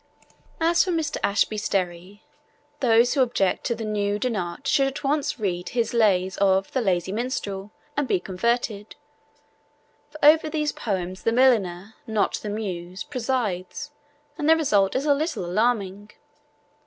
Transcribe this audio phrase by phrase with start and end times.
[0.59, 1.17] As for Mr.
[1.23, 2.23] Ashby Sterry,
[2.79, 6.71] those who object to the nude in art should at once read his lays of
[6.73, 8.95] The Lazy Minstrel and be converted,
[10.09, 13.91] for over these poems the milliner, not the muse, presides,
[14.39, 16.09] and the result is a little alarming.